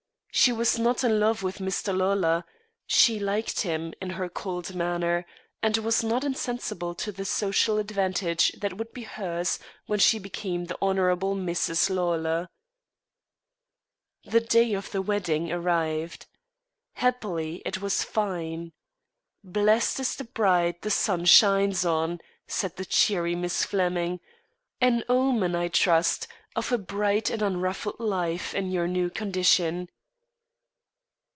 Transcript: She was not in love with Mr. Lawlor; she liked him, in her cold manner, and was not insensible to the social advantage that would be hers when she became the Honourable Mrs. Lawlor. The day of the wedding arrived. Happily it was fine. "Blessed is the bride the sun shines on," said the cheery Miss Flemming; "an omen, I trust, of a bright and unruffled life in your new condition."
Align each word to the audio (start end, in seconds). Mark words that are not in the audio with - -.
She 0.33 0.53
was 0.53 0.79
not 0.79 1.03
in 1.03 1.19
love 1.19 1.43
with 1.43 1.57
Mr. 1.57 1.95
Lawlor; 1.95 2.45
she 2.87 3.19
liked 3.19 3.59
him, 3.59 3.93
in 4.01 4.11
her 4.11 4.27
cold 4.29 4.73
manner, 4.73 5.25
and 5.61 5.75
was 5.79 6.05
not 6.05 6.23
insensible 6.23 6.95
to 6.95 7.11
the 7.11 7.25
social 7.25 7.77
advantage 7.77 8.51
that 8.53 8.77
would 8.77 8.93
be 8.93 9.03
hers 9.03 9.59
when 9.87 9.99
she 9.99 10.17
became 10.19 10.65
the 10.65 10.77
Honourable 10.81 11.35
Mrs. 11.35 11.89
Lawlor. 11.93 12.47
The 14.23 14.39
day 14.39 14.73
of 14.73 14.89
the 14.91 15.01
wedding 15.01 15.51
arrived. 15.51 16.25
Happily 16.93 17.61
it 17.65 17.81
was 17.81 18.05
fine. 18.05 18.71
"Blessed 19.43 19.99
is 19.99 20.15
the 20.15 20.23
bride 20.23 20.77
the 20.81 20.89
sun 20.89 21.25
shines 21.25 21.83
on," 21.85 22.21
said 22.47 22.77
the 22.77 22.85
cheery 22.85 23.35
Miss 23.35 23.63
Flemming; 23.65 24.21
"an 24.79 25.03
omen, 25.09 25.55
I 25.55 25.67
trust, 25.67 26.27
of 26.55 26.71
a 26.71 26.77
bright 26.77 27.29
and 27.29 27.41
unruffled 27.43 27.99
life 27.99 28.55
in 28.55 28.71
your 28.71 28.87
new 28.87 29.09
condition." 29.09 29.89